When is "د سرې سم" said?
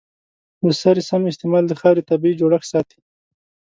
0.61-1.21